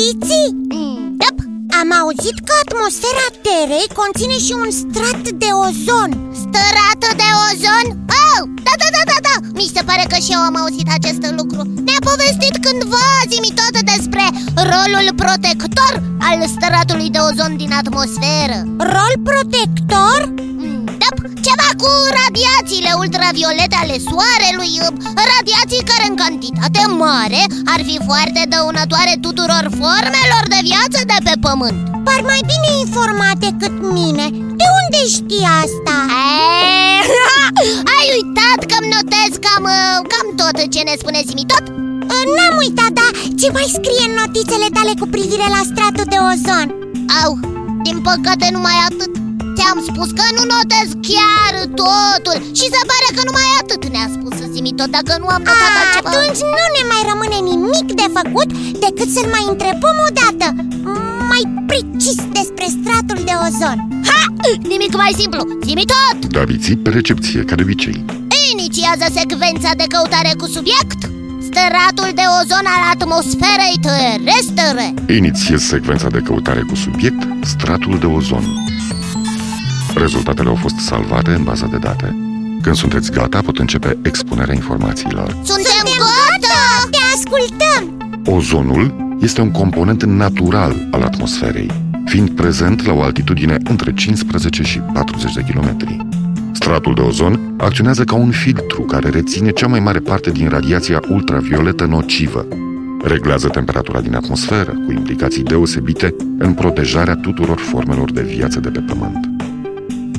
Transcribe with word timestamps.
Biții? 0.00 0.48
Mm, 0.74 1.16
Yep. 1.24 1.36
Am 1.80 1.88
auzit 2.00 2.36
că 2.46 2.52
atmosfera 2.64 3.26
Terei 3.46 3.88
conține 4.00 4.36
și 4.46 4.52
un 4.64 4.70
strat 4.80 5.24
de 5.42 5.50
ozon 5.64 6.10
Stărată 6.42 7.08
de 7.20 7.28
ozon? 7.46 7.86
Oh, 8.22 8.40
da, 8.66 8.74
da, 8.82 8.88
da, 8.96 9.02
da, 9.10 9.18
da 9.28 9.34
Mi 9.58 9.70
se 9.74 9.82
pare 9.88 10.04
că 10.12 10.16
și 10.24 10.32
eu 10.36 10.42
am 10.48 10.56
auzit 10.62 10.88
acest 10.98 11.22
lucru 11.38 11.60
Ne-a 11.86 12.00
povestit 12.10 12.54
cândva 12.64 13.06
zimi 13.32 13.52
tot 13.60 13.74
despre 13.92 14.24
rolul 14.72 15.06
protector 15.22 15.92
al 16.28 16.38
stăratului 16.54 17.08
de 17.14 17.20
ozon 17.28 17.52
din 17.62 17.72
atmosferă 17.82 18.58
Rol 18.94 19.14
protector? 19.30 20.20
Mm, 21.00 21.06
Yep. 21.06 21.16
Ceva 21.46 21.70
cu 21.82 21.90
radiațiile 22.20 22.92
ultraviolete 23.02 23.76
ale 23.82 23.96
soarelui 24.08 24.72
Radiații 25.32 25.86
care 25.90 26.04
în 26.10 26.16
cantitate 26.22 26.82
mare 27.04 27.42
ar 27.74 27.80
fi 27.88 27.96
foarte 28.08 28.42
dăunătoare 28.54 29.14
tuturor 29.26 29.64
formelor 29.82 30.44
de 30.54 30.60
viață 30.70 31.00
de 31.10 31.18
pe 31.26 31.34
pământ 31.46 31.78
Par 32.06 32.20
mai 32.30 32.42
bine 32.50 32.70
informat 32.84 33.36
decât 33.46 33.74
mine 33.98 34.26
De 34.60 34.66
unde 34.80 35.00
știi 35.16 35.46
asta? 35.62 35.96
Eee, 36.20 36.98
Ai 37.96 38.06
uitat 38.16 38.60
că-mi 38.70 38.92
notez 38.96 39.30
cam, 39.44 39.64
uh, 39.76 39.96
cam 40.12 40.26
tot 40.40 40.56
ce 40.74 40.80
ne 40.88 40.94
spune 41.00 41.20
Zimi 41.28 41.46
tot? 41.52 41.64
N-am 42.36 42.56
uitat, 42.64 42.92
dar 43.00 43.10
ce 43.40 43.48
mai 43.56 43.66
scrie 43.76 44.04
în 44.08 44.14
notițele 44.22 44.68
tale 44.76 44.92
cu 45.00 45.06
privire 45.14 45.46
la 45.56 45.62
stratul 45.70 46.06
de 46.12 46.18
ozon? 46.30 46.68
Au, 47.22 47.30
din 47.86 47.98
păcate 48.08 48.46
numai 48.52 48.76
atât 48.88 49.12
Ți-am 49.60 49.80
spus 49.90 50.08
că 50.18 50.24
nu 50.36 50.42
notez 50.54 50.88
chiar 51.10 51.54
totul 51.82 52.36
Și 52.58 52.66
se 52.74 52.82
pare 52.90 53.08
că 53.14 53.20
numai 53.28 53.48
atât 53.60 53.82
ne-a 53.94 54.08
spus 54.16 54.36
Zimi 54.54 54.72
tot 54.78 54.90
Dacă 54.98 55.12
nu 55.22 55.28
am 55.36 55.42
notat 55.48 55.72
A, 55.76 55.80
altceva 55.80 56.08
atunci 56.10 56.40
nu 56.54 56.64
ne 56.76 56.82
mai 56.92 57.02
rămâne 57.10 57.38
nimic 57.50 57.88
de 58.00 58.06
făcut 58.18 58.48
Decât 58.84 59.08
să-l 59.14 59.28
mai 59.36 59.44
întrebăm 59.52 59.96
o 60.08 60.10
dată 60.20 60.46
Mai 61.32 61.42
precis 61.70 62.18
despre 62.38 62.66
stratul 62.76 63.20
de 63.28 63.34
ozon 63.46 63.78
Ha! 64.10 64.20
Nimic 64.72 64.92
mai 65.02 65.12
simplu 65.20 65.40
Zimi 65.66 65.86
tot 65.92 66.18
Daviții 66.36 66.76
pe 66.84 66.90
recepție, 66.98 67.40
ca 67.48 67.54
de 67.58 67.62
obicei. 67.66 67.98
Inițiază 68.52 69.06
secvența 69.18 69.70
de 69.80 69.86
căutare 69.94 70.32
cu 70.40 70.46
subiect 70.56 71.00
Stăratul 71.48 72.10
de 72.20 72.26
ozon 72.38 72.66
al 72.74 72.82
atmosferei 72.94 73.76
terestre 73.88 74.86
Inițiez 75.18 75.60
secvența 75.74 76.08
de 76.16 76.20
căutare 76.28 76.62
cu 76.70 76.74
subiect 76.84 77.22
stratul 77.52 77.96
de 78.04 78.06
ozon. 78.18 78.44
Rezultatele 79.94 80.48
au 80.48 80.54
fost 80.54 80.76
salvate 80.76 81.30
în 81.30 81.42
baza 81.42 81.66
de 81.66 81.76
date. 81.76 82.16
Când 82.62 82.74
sunteți 82.74 83.10
gata, 83.10 83.40
pot 83.40 83.58
începe 83.58 83.98
expunerea 84.02 84.54
informațiilor. 84.54 85.36
Suntem 85.42 85.84
gata! 85.98 86.88
Te 86.90 86.98
ascultăm! 87.14 88.08
Ozonul 88.36 89.16
este 89.20 89.40
un 89.40 89.50
component 89.50 90.04
natural 90.04 90.88
al 90.90 91.02
atmosferei, 91.02 91.70
fiind 92.04 92.30
prezent 92.30 92.86
la 92.86 92.92
o 92.92 93.02
altitudine 93.02 93.56
între 93.64 93.94
15 93.94 94.62
și 94.62 94.78
40 94.78 95.32
de 95.32 95.42
kilometri. 95.42 95.96
Stratul 96.52 96.94
de 96.94 97.00
ozon 97.00 97.54
acționează 97.58 98.04
ca 98.04 98.14
un 98.14 98.30
filtru 98.30 98.82
care 98.82 99.08
reține 99.08 99.50
cea 99.50 99.66
mai 99.66 99.80
mare 99.80 99.98
parte 99.98 100.30
din 100.30 100.48
radiația 100.48 101.00
ultravioletă 101.08 101.84
nocivă. 101.84 102.46
Reglează 103.02 103.48
temperatura 103.48 104.00
din 104.00 104.14
atmosferă, 104.14 104.72
cu 104.86 104.92
implicații 104.92 105.42
deosebite 105.42 106.14
în 106.38 106.52
protejarea 106.52 107.14
tuturor 107.14 107.58
formelor 107.58 108.12
de 108.12 108.22
viață 108.22 108.60
de 108.60 108.68
pe 108.68 108.80
Pământ. 108.80 109.39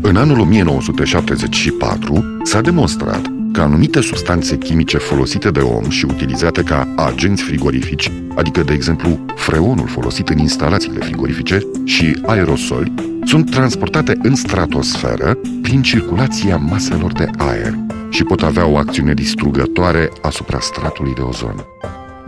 În 0.04 0.16
anul 0.16 0.40
1974 0.40 2.38
s-a 2.44 2.62
demonstrat 2.62 3.22
că 3.54 3.62
anumite 3.62 4.02
substanțe 4.02 4.58
chimice 4.58 4.98
folosite 4.98 5.52
de 5.52 5.60
om 5.60 5.90
și 5.90 6.06
utilizate 6.06 6.64
ca 6.64 6.88
agenți 6.96 7.44
frigorifici, 7.44 8.12
adică, 8.36 8.64
de 8.64 8.74
exemplu, 8.74 9.26
freonul 9.36 9.88
folosit 9.88 10.30
în 10.30 10.38
instalațiile 10.38 11.00
frigorifice 11.00 11.60
și 11.84 12.22
aerosoli, 12.26 12.94
sunt 13.26 13.52
transportate 13.52 14.18
în 14.22 14.36
stratosferă 14.36 15.38
prin 15.62 15.82
circulația 15.82 16.58
maselor 16.58 17.12
de 17.12 17.30
aer 17.38 17.76
și 18.10 18.24
pot 18.24 18.42
avea 18.42 18.68
o 18.68 18.78
acțiune 18.78 19.14
distrugătoare 19.14 20.12
asupra 20.22 20.60
stratului 20.60 21.14
de 21.14 21.22
ozon. 21.22 21.56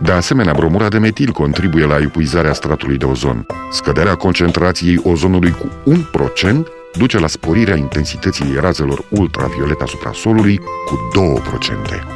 De 0.02 0.12
asemenea, 0.12 0.52
bromura 0.52 0.88
de 0.88 0.98
metil 0.98 1.30
contribuie 1.30 1.86
la 1.86 1.98
epuizarea 1.98 2.52
stratului 2.52 2.96
de 2.96 3.04
ozon. 3.04 3.46
Scăderea 3.70 4.14
concentrației 4.14 5.00
ozonului 5.02 5.50
cu 5.50 5.68
1% 5.90 6.82
duce 6.96 7.18
la 7.18 7.26
sporirea 7.26 7.76
intensității 7.76 8.56
razelor 8.60 9.04
ultraviolete 9.08 9.82
asupra 9.82 10.12
solului 10.12 10.58
cu 10.58 11.08
2%. 11.16 11.42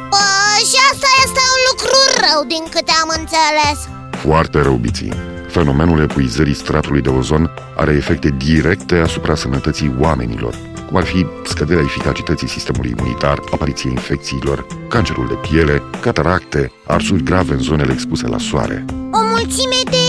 Bă, 0.09 0.25
și 0.69 0.77
asta 0.91 1.07
este 1.23 1.41
un 1.55 1.61
lucru 1.69 1.97
rău 2.25 2.43
din 2.47 2.63
câte 2.69 2.91
am 3.01 3.09
înțeles 3.19 3.97
Foarte 4.11 4.61
rău, 4.61 4.75
biții. 4.75 5.13
Fenomenul 5.49 6.01
epuizării 6.01 6.53
stratului 6.53 7.01
de 7.01 7.09
ozon 7.09 7.51
are 7.75 7.91
efecte 7.93 8.35
directe 8.37 8.95
asupra 8.95 9.35
sănătății 9.35 9.95
oamenilor, 9.99 10.55
cum 10.87 10.97
ar 10.97 11.03
fi 11.03 11.25
scăderea 11.45 11.83
eficacității 11.83 12.49
sistemului 12.49 12.93
imunitar, 12.97 13.39
apariția 13.51 13.89
infecțiilor, 13.89 14.65
cancerul 14.89 15.27
de 15.27 15.47
piele, 15.49 15.81
cataracte, 16.01 16.71
arsuri 16.87 17.23
grave 17.23 17.53
în 17.53 17.59
zonele 17.59 17.91
expuse 17.93 18.27
la 18.27 18.37
soare. 18.37 18.85
O 19.11 19.21
mulțime 19.21 19.79
de 19.83 19.97
efecte, 19.97 20.08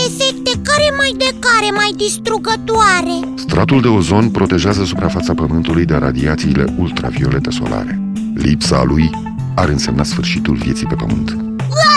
mai 1.01 1.13
de 1.17 1.31
care 1.39 1.69
mai 1.75 1.91
distrugătoare 1.97 3.17
Stratul 3.35 3.81
de 3.81 3.87
ozon 3.87 4.29
protejează 4.29 4.83
suprafața 4.83 5.33
Pământului 5.33 5.85
de 5.85 5.95
radiațiile 5.95 6.65
ultraviolete 6.77 7.49
solare. 7.49 8.01
Lipsa 8.35 8.83
lui 8.83 9.09
ar 9.55 9.69
însemna 9.69 10.03
sfârșitul 10.03 10.55
vieții 10.55 10.87
pe 10.87 10.95
Pământ. 10.95 11.29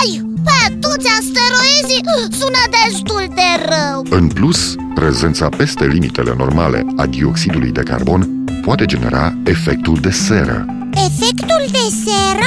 Ai, 0.00 0.10
pe 0.44 0.74
toți 0.80 1.08
asteroizii 1.18 2.04
sună 2.38 2.62
destul 2.76 3.24
de 3.34 3.50
rău 3.68 4.18
În 4.18 4.28
plus, 4.28 4.74
prezența 4.94 5.48
peste 5.48 5.86
limitele 5.86 6.34
normale 6.36 6.86
a 6.96 7.06
dioxidului 7.06 7.70
de 7.70 7.82
carbon 7.82 8.44
poate 8.62 8.84
genera 8.84 9.34
efectul 9.44 9.98
de 10.00 10.10
seră. 10.10 10.64
Efectul 10.92 11.64
de 11.70 11.86
seră? 12.04 12.43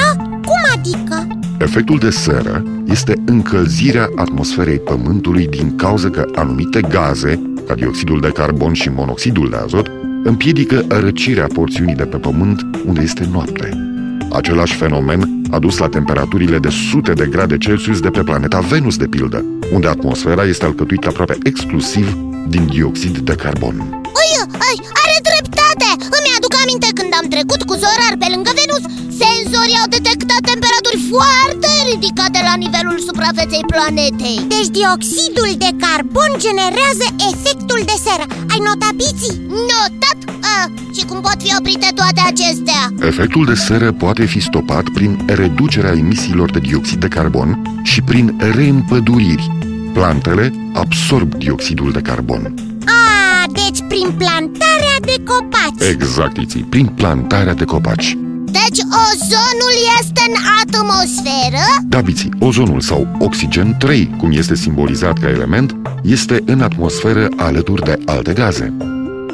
Cum 1.58 1.66
adică? 1.66 1.78
Efectul 1.78 1.98
de 1.98 2.10
seră 2.10 2.62
este 2.90 3.12
încălzirea 3.26 4.08
atmosferei 4.16 4.78
Pământului 4.78 5.46
din 5.46 5.76
cauza 5.76 6.10
că 6.10 6.24
anumite 6.34 6.80
gaze, 6.80 7.40
ca 7.66 7.74
dioxidul 7.74 8.20
de 8.20 8.28
carbon 8.28 8.72
și 8.72 8.88
monoxidul 8.88 9.50
de 9.50 9.56
azot, 9.56 9.90
împiedică 10.24 10.84
răcirea 10.88 11.46
porțiunii 11.46 11.94
de 11.94 12.04
pe 12.04 12.16
Pământ 12.16 12.60
unde 12.86 13.00
este 13.00 13.28
noapte. 13.32 13.70
Același 14.32 14.74
fenomen 14.74 15.40
a 15.50 15.58
dus 15.58 15.78
la 15.78 15.88
temperaturile 15.88 16.58
de 16.58 16.68
sute 16.90 17.12
de 17.12 17.26
grade 17.26 17.58
Celsius 17.58 18.00
de 18.00 18.10
pe 18.10 18.22
planeta 18.22 18.60
Venus, 18.60 18.96
de 18.96 19.06
pildă, 19.06 19.44
unde 19.72 19.88
atmosfera 19.88 20.44
este 20.44 20.64
alcătuită 20.64 21.08
aproape 21.08 21.36
exclusiv 21.42 22.16
din 22.48 22.66
dioxid 22.66 23.18
de 23.18 23.34
carbon. 23.34 23.76
Ui, 24.18 24.30
ai, 24.68 24.76
are 25.02 25.16
dreptate 25.28 25.88
Îmi 26.16 26.34
aduc 26.36 26.52
aminte 26.62 26.88
când 26.98 27.12
am 27.20 27.26
trecut 27.34 27.62
cu 27.68 27.74
Zorar 27.82 28.14
pe 28.22 28.28
lângă 28.34 28.50
Venus 28.60 28.84
Senzorii 29.20 29.80
au 29.82 29.88
detectat 29.96 30.42
temperaturi 30.50 30.67
foarte 31.12 31.70
ridicate 31.92 32.40
la 32.48 32.54
nivelul 32.64 32.98
suprafeței 33.08 33.64
planetei 33.72 34.38
Deci 34.54 34.70
dioxidul 34.78 35.50
de 35.64 35.70
carbon 35.84 36.30
generează 36.46 37.06
efectul 37.30 37.80
de 37.90 37.96
seră 38.06 38.24
Ai 38.52 38.60
notat 38.68 38.94
biții? 39.02 39.36
Notat? 39.70 40.18
A, 40.56 40.58
și 40.96 41.04
cum 41.04 41.20
pot 41.20 41.36
fi 41.42 41.54
oprite 41.58 41.88
toate 41.94 42.20
acestea? 42.30 42.82
Efectul 43.10 43.44
de 43.44 43.54
seră 43.54 43.92
poate 43.92 44.24
fi 44.24 44.40
stopat 44.40 44.84
prin 44.88 45.12
reducerea 45.26 45.94
emisiilor 45.96 46.50
de 46.50 46.58
dioxid 46.58 47.00
de 47.00 47.08
carbon 47.08 47.80
și 47.82 48.00
prin 48.02 48.36
reîmpăduriri. 48.54 49.50
Plantele 49.92 50.52
absorb 50.74 51.34
dioxidul 51.34 51.92
de 51.92 52.00
carbon. 52.00 52.54
A, 52.86 53.44
deci 53.52 53.80
prin 53.88 54.08
plantarea 54.16 54.96
de 55.00 55.16
copaci 55.24 55.88
Exact, 55.90 56.36
Iții, 56.36 56.66
prin 56.70 56.86
plantarea 56.86 57.54
de 57.54 57.64
copaci. 57.64 58.16
Deci 59.10 59.20
ozonul 59.20 59.74
este 60.00 60.22
în 60.28 60.34
atmosferă? 60.62 61.64
Da, 61.88 62.00
Biții, 62.00 62.30
ozonul 62.38 62.80
sau 62.80 63.06
oxigen 63.18 63.76
3, 63.78 64.14
cum 64.18 64.32
este 64.32 64.54
simbolizat 64.54 65.18
ca 65.18 65.28
element, 65.28 65.76
este 66.02 66.42
în 66.46 66.60
atmosferă 66.60 67.28
alături 67.36 67.82
de 67.82 67.98
alte 68.04 68.32
gaze. 68.32 68.74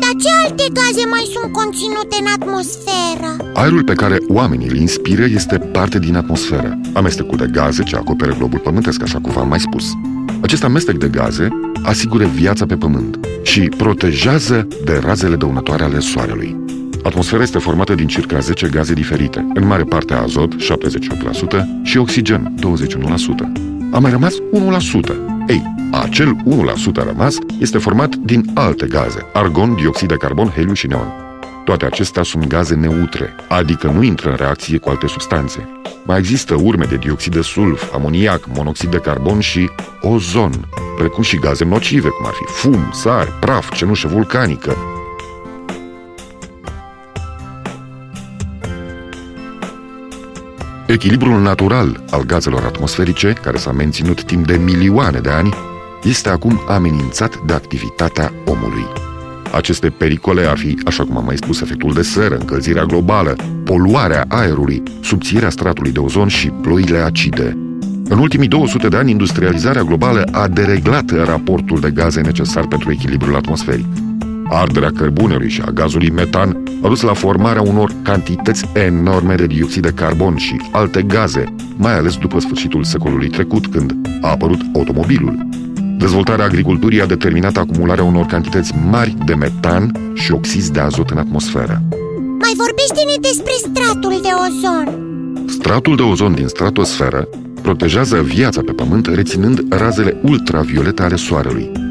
Dar 0.01 0.11
ce 0.23 0.29
alte 0.45 0.65
gaze 0.73 1.07
mai 1.11 1.29
sunt 1.33 1.53
conținute 1.53 2.17
în 2.21 2.27
atmosferă? 2.41 3.53
Aerul 3.55 3.85
pe 3.85 3.93
care 3.93 4.19
oamenii 4.29 4.69
îl 4.69 4.77
inspiră 4.77 5.25
este 5.25 5.59
parte 5.59 5.99
din 5.99 6.17
atmosferă, 6.17 6.81
amestecul 6.93 7.37
de 7.37 7.49
gaze 7.53 7.83
ce 7.83 7.97
acoperă 7.97 8.35
globul 8.39 8.59
pământesc, 8.59 9.03
așa 9.03 9.19
cum 9.21 9.33
v-am 9.33 9.49
mai 9.49 9.61
spus. 9.61 9.85
Acest 10.41 10.65
amestec 10.65 10.97
de 10.97 11.09
gaze 11.09 11.49
asigură 11.83 12.25
viața 12.25 12.67
pe 12.67 12.77
pământ 12.77 13.19
și 13.43 13.61
protejează 13.61 14.69
de 14.85 15.01
razele 15.05 15.37
dăunătoare 15.37 15.85
ale 15.85 15.99
soarelui. 15.99 16.57
Atmosfera 17.05 17.43
este 17.43 17.59
formată 17.59 17.95
din 17.95 18.07
circa 18.07 18.39
10 18.39 18.69
gaze 18.69 18.93
diferite, 18.93 19.47
în 19.55 19.67
mare 19.67 19.83
parte 19.83 20.15
azot, 20.15 20.55
78%, 20.55 20.57
și 21.83 21.99
oxigen, 21.99 22.55
21%. 22.61 22.63
A 23.93 23.99
mai 23.99 24.11
rămas 24.11 24.35
1%. 24.35 25.15
Ei, 25.49 25.63
acel 25.93 26.37
1% 27.01 27.05
rămas 27.07 27.37
este 27.61 27.79
format 27.79 28.15
din 28.15 28.45
alte 28.55 28.87
gaze, 28.87 29.27
argon, 29.33 29.75
dioxid 29.75 30.09
de 30.09 30.15
carbon, 30.15 30.49
heliu 30.49 30.73
și 30.73 30.87
neon. 30.87 31.13
Toate 31.65 31.85
acestea 31.85 32.23
sunt 32.23 32.47
gaze 32.47 32.75
neutre, 32.75 33.35
adică 33.49 33.91
nu 33.91 34.03
intră 34.03 34.31
în 34.31 34.37
reacție 34.37 34.79
cu 34.79 34.89
alte 34.89 35.07
substanțe. 35.07 35.69
Mai 36.05 36.19
există 36.19 36.55
urme 36.55 36.85
de 36.85 36.97
dioxid 36.97 37.33
de 37.33 37.41
sulf, 37.41 37.95
amoniac, 37.95 38.49
monoxid 38.55 38.91
de 38.91 38.99
carbon 38.99 39.41
și 39.41 39.71
ozon, 40.01 40.53
precum 40.99 41.23
și 41.23 41.39
gaze 41.39 41.65
nocive, 41.65 42.09
cum 42.09 42.27
ar 42.27 42.33
fi 42.33 42.53
fum, 42.53 42.91
sar, 42.93 43.37
praf, 43.41 43.75
cenușă 43.75 44.09
vulcanică. 44.09 44.77
Echilibrul 50.95 51.41
natural 51.41 52.05
al 52.11 52.23
gazelor 52.23 52.65
atmosferice, 52.65 53.33
care 53.43 53.57
s-a 53.57 53.73
menținut 53.73 54.25
timp 54.25 54.47
de 54.47 54.57
milioane 54.57 55.19
de 55.19 55.29
ani, 55.29 55.55
este 56.03 56.29
acum 56.29 56.61
amenințat 56.69 57.39
de 57.47 57.53
activitatea 57.53 58.33
omului. 58.47 58.85
Aceste 59.53 59.89
pericole 59.91 60.47
ar 60.47 60.59
fi, 60.59 60.79
așa 60.85 61.05
cum 61.05 61.17
am 61.17 61.25
mai 61.25 61.37
spus, 61.37 61.61
efectul 61.61 61.93
de 61.93 62.03
seră, 62.03 62.37
încălzirea 62.37 62.85
globală, 62.85 63.37
poluarea 63.65 64.25
aerului, 64.29 64.83
subțirea 65.01 65.51
stratului 65.51 65.93
de 65.93 65.99
ozon 65.99 66.29
și 66.29 66.49
ploile 66.49 66.99
acide. 66.99 67.59
În 68.09 68.19
ultimii 68.19 68.49
200 68.49 68.89
de 68.89 68.97
ani, 68.97 69.11
industrializarea 69.11 69.83
globală 69.83 70.23
a 70.33 70.49
dereglat 70.49 71.11
raportul 71.25 71.81
de 71.81 71.91
gaze 71.91 72.21
necesar 72.21 72.67
pentru 72.67 72.91
echilibrul 72.91 73.37
atmosferic. 73.37 73.87
Arderea 74.49 74.91
cărbunelui 74.97 75.49
și 75.49 75.61
a 75.61 75.71
gazului 75.71 76.11
metan 76.11 76.63
a 76.83 76.89
dus 76.89 77.01
la 77.01 77.13
formarea 77.13 77.63
unor 77.63 77.93
cantități 78.03 78.65
enorme 78.75 79.35
de 79.35 79.47
dioxid 79.47 79.83
de 79.83 79.93
carbon 79.95 80.37
și 80.37 80.61
alte 80.73 81.03
gaze, 81.03 81.55
mai 81.77 81.97
ales 81.97 82.17
după 82.17 82.39
sfârșitul 82.39 82.85
secolului 82.85 83.29
trecut, 83.29 83.67
când 83.67 83.95
a 84.21 84.31
apărut 84.31 84.61
automobilul. 84.75 85.47
Dezvoltarea 85.99 86.45
agriculturii 86.45 87.01
a 87.01 87.07
determinat 87.07 87.57
acumularea 87.57 88.05
unor 88.05 88.27
cantități 88.27 88.75
mari 88.91 89.17
de 89.25 89.35
metan 89.35 89.93
și 90.15 90.33
oxizi 90.33 90.73
de 90.73 90.81
azot 90.81 91.11
în 91.11 91.19
atmosferă. 91.19 91.83
Mai 92.39 92.53
vorbește-ne 92.57 93.15
despre 93.21 93.53
stratul 93.57 94.21
de 94.23 94.29
ozon 94.47 95.03
Stratul 95.49 95.97
de 95.97 96.03
ozon 96.03 96.35
din 96.35 96.47
stratosferă 96.47 97.29
protejează 97.63 98.23
viața 98.23 98.61
pe 98.61 98.73
Pământ 98.73 99.07
reținând 99.07 99.65
razele 99.69 100.21
ultraviolete 100.23 101.03
ale 101.03 101.17
Soarelui. 101.17 101.84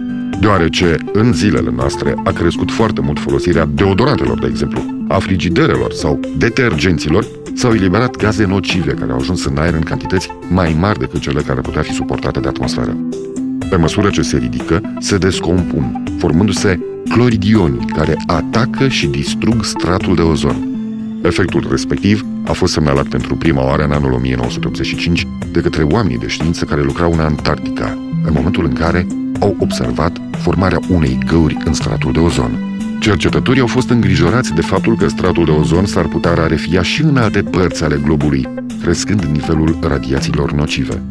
Deoarece 0.44 0.98
în 1.14 1.34
zilele 1.34 1.72
noastre 1.76 2.16
a 2.24 2.32
crescut 2.32 2.72
foarte 2.72 3.02
mult 3.02 3.20
folosirea 3.20 3.66
deodorantelor, 3.66 4.40
de 4.40 4.48
exemplu, 4.48 5.06
a 5.08 5.18
frigiderelor 5.18 5.92
sau 5.92 6.20
detergenților, 6.38 7.26
s-au 7.54 7.74
eliberat 7.74 8.16
gaze 8.16 8.46
nocive 8.46 8.92
care 8.92 9.12
au 9.12 9.18
ajuns 9.18 9.46
în 9.46 9.58
aer 9.58 9.74
în 9.74 9.82
cantități 9.82 10.30
mai 10.50 10.76
mari 10.80 11.00
decât 11.00 11.22
cele 11.22 11.42
care 11.42 11.62
putea 11.62 11.82
fi 11.82 11.92
suportate 11.92 12.40
de 12.40 12.48
atmosferă. 12.48 12.98
Pe 13.70 13.76
măsură 13.76 14.10
ce 14.10 14.22
se 14.22 14.38
ridică, 14.38 14.82
se 15.00 15.18
descompun, 15.18 16.04
formându-se 16.18 16.80
cloridioni 17.10 17.86
care 17.96 18.16
atacă 18.26 18.88
și 18.88 19.08
distrug 19.08 19.64
stratul 19.64 20.16
de 20.16 20.22
ozon. 20.22 20.68
Efectul 21.22 21.68
respectiv 21.70 22.26
a 22.46 22.52
fost 22.52 22.74
semnalat 22.74 23.08
pentru 23.08 23.36
prima 23.36 23.66
oară 23.66 23.84
în 23.84 23.92
anul 23.92 24.12
1985 24.12 25.28
de 25.52 25.62
către 25.62 25.84
oamenii 25.84 26.18
de 26.18 26.28
știință 26.28 26.66
care 26.66 26.82
lucrau 26.82 27.12
în 27.14 27.20
Antarctica, 27.20 27.98
în 28.26 28.34
momentul 28.34 28.66
în 28.66 28.74
care 28.74 29.08
au 29.44 29.56
observat 29.60 30.18
formarea 30.32 30.80
unei 30.90 31.18
găuri 31.26 31.58
în 31.66 31.74
stratul 31.74 32.12
de 32.12 32.20
ozon. 32.20 32.78
Cercetătorii 33.00 33.62
au 33.62 33.68
fost 33.68 33.90
îngrijorați 33.90 34.54
de 34.54 34.62
faptul 34.62 34.96
că 34.98 35.08
stratul 35.08 35.46
de 35.46 35.52
ozon 35.52 35.86
s-ar 35.86 36.06
putea 36.06 36.34
rarefia 36.34 36.82
și 36.82 37.02
în 37.02 37.18
alte 37.18 37.42
părți 37.44 37.84
ale 37.84 38.02
globului, 38.04 38.48
crescând 38.82 39.24
nivelul 39.24 39.78
radiațiilor 39.82 40.52
nocive. 40.52 41.02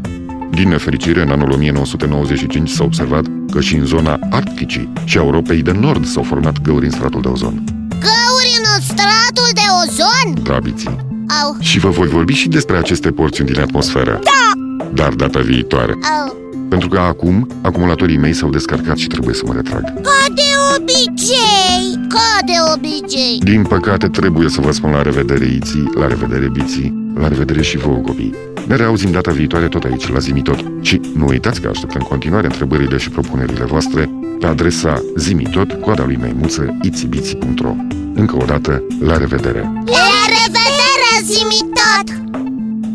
Din 0.51 0.69
nefericire, 0.69 1.23
în 1.23 1.31
anul 1.31 1.51
1995 1.51 2.69
s-a 2.69 2.85
observat 2.85 3.25
că 3.51 3.61
și 3.61 3.75
în 3.77 3.85
zona 3.85 4.19
Arcticii 4.31 4.93
și 5.05 5.19
a 5.19 5.23
Europei 5.23 5.63
de 5.63 5.73
Nord 5.73 6.07
s-au 6.07 6.23
format 6.23 6.61
găuri 6.63 6.85
în 6.85 6.91
stratul 6.91 7.21
de 7.21 7.29
ozon. 7.29 7.65
Găuri 7.89 8.51
în 8.59 8.81
stratul 8.83 9.49
de 9.55 9.67
ozon? 9.83 10.43
Da, 10.45 10.59
Biții. 10.63 10.97
Au, 11.43 11.57
Și 11.61 11.79
vă 11.79 11.89
voi 11.89 12.09
vorbi 12.09 12.33
și 12.33 12.49
despre 12.49 12.77
aceste 12.77 13.11
porțiuni 13.11 13.51
din 13.51 13.61
atmosferă. 13.61 14.19
da, 14.25 14.51
Dar 14.95 15.13
data 15.13 15.41
viitoare. 15.41 15.93
au 15.93 16.42
Pentru 16.73 16.91
că 16.91 16.99
acum, 16.99 17.49
acumulatorii 17.63 18.17
mei 18.17 18.33
s-au 18.33 18.51
descarcat 18.51 18.97
și 18.97 19.07
trebuie 19.07 19.35
să 19.35 19.43
mă 19.47 19.53
retrag. 19.53 19.83
Ca 19.83 20.35
de 20.35 20.51
obicei 20.77 22.07
Ca 22.09 22.39
de 22.47 22.53
obicei 22.75 23.39
Din 23.39 23.63
păcate, 23.63 24.09
trebuie 24.09 24.49
să 24.49 24.61
vă 24.61 24.71
spun 24.71 24.91
la 24.91 25.03
revedere, 25.03 25.45
Iții, 25.45 25.91
la 25.95 26.07
revedere, 26.07 26.49
Biții, 26.49 27.13
la 27.15 27.29
revedere 27.29 27.63
și 27.63 27.77
vouă, 27.77 27.97
copii. 27.97 28.35
Ne 28.67 28.77
reauzim 28.77 29.11
data 29.11 29.31
viitoare 29.31 29.69
tot 29.69 29.85
aici, 29.85 30.09
la 30.09 30.19
Zimitot. 30.19 30.65
Și 30.81 31.01
nu 31.15 31.27
uitați 31.27 31.61
că 31.61 31.69
aștept 31.69 31.95
în 31.95 32.01
continuare 32.01 32.47
întrebările 32.47 32.97
și 32.97 33.11
propunerile 33.11 33.65
voastre 33.65 34.11
pe 34.41 34.47
adresa 34.47 35.03
zimitot, 35.17 35.73
coada 35.73 36.05
lui 36.05 36.17
maimuță, 36.21 36.77
itibiții.ro 36.83 37.75
Încă 38.15 38.37
o 38.37 38.45
dată, 38.45 38.83
la 39.01 39.17
revedere! 39.17 39.73
La 39.87 40.19
revedere, 40.37 41.11
zimitot! 41.25 42.07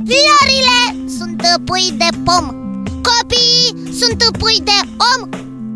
Florile 0.06 1.08
sunt 1.18 1.62
pui 1.66 1.98
de 1.98 2.18
pom 2.24 2.67
Copiii 3.08 3.94
sunt 4.00 4.38
pui 4.38 4.58
de 4.64 4.80
om 5.12 5.30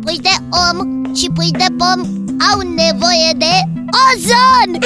Pui 0.04 0.18
de 0.22 0.34
om 0.68 0.76
și 1.14 1.26
pui 1.34 1.50
de 1.50 1.66
pom 1.78 2.00
Au 2.50 2.58
nevoie 2.60 3.32
de 3.36 3.54
ozon. 4.04 4.70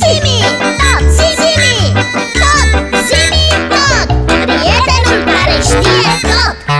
Zimi, 0.00 0.38
tot, 0.80 1.04
zimi, 1.16 1.76
tot, 2.40 2.70
zimi, 3.08 3.46
tot. 3.72 4.06
Prietenul 4.26 5.20
care 5.32 5.60
știe 5.62 6.10
tot 6.22 6.71